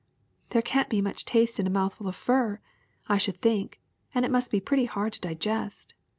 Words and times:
''There 0.49 0.63
can't 0.63 0.89
be 0.89 0.99
much 0.99 1.25
taste 1.25 1.59
in 1.59 1.67
a 1.67 1.69
mouthful 1.69 2.07
of 2.07 2.15
fur, 2.15 2.59
I 3.07 3.19
should 3.19 3.39
think, 3.39 3.79
and 4.15 4.25
it 4.25 4.31
must 4.31 4.49
be 4.49 4.59
pretty 4.59 4.85
hard 4.85 5.13
to 5.13 5.19
digest.' 5.21 5.93